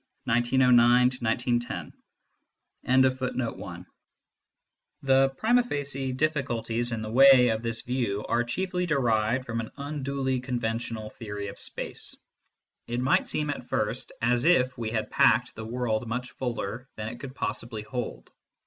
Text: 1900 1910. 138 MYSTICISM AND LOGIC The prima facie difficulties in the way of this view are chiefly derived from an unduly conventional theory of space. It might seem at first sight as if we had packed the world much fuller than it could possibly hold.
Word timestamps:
1900 0.23 1.21
1910. 1.21 1.93
138 2.81 3.21
MYSTICISM 3.21 3.41
AND 3.53 3.59
LOGIC 3.61 3.85
The 5.03 5.29
prima 5.37 5.61
facie 5.63 6.11
difficulties 6.17 6.91
in 6.91 7.03
the 7.03 7.11
way 7.11 7.49
of 7.49 7.61
this 7.61 7.83
view 7.83 8.25
are 8.27 8.43
chiefly 8.43 8.87
derived 8.87 9.45
from 9.45 9.59
an 9.59 9.69
unduly 9.77 10.39
conventional 10.39 11.11
theory 11.11 11.49
of 11.49 11.59
space. 11.59 12.17
It 12.87 12.99
might 12.99 13.27
seem 13.27 13.51
at 13.51 13.69
first 13.69 14.07
sight 14.19 14.27
as 14.31 14.45
if 14.45 14.75
we 14.75 14.89
had 14.89 15.11
packed 15.11 15.53
the 15.53 15.65
world 15.65 16.07
much 16.07 16.31
fuller 16.31 16.89
than 16.95 17.07
it 17.09 17.19
could 17.19 17.35
possibly 17.35 17.83
hold. 17.83 18.31